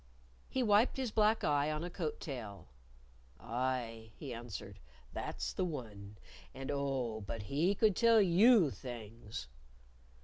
[0.49, 2.69] He wiped his black eye on a coat tail.
[3.39, 4.79] "Aye," he answered.
[5.13, 6.17] "That's the one.
[6.55, 9.47] And, oh, but he could tell you things!"